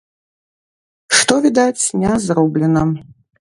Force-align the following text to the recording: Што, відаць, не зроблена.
Што, 1.17 1.33
відаць, 1.45 1.83
не 2.05 2.15
зроблена. 2.25 2.83